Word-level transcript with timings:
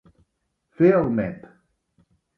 Fer 0.79 0.89
el 1.01 1.13
met. 1.21 1.47